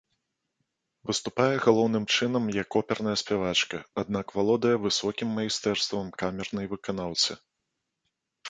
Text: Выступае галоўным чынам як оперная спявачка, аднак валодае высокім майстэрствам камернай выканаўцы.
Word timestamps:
Выступае 1.09 1.55
галоўным 1.65 2.05
чынам 2.15 2.43
як 2.55 2.77
оперная 2.81 3.13
спявачка, 3.23 3.77
аднак 4.05 4.25
валодае 4.39 4.73
высокім 4.87 5.27
майстэрствам 5.41 6.05
камернай 6.23 6.65
выканаўцы. 6.73 7.31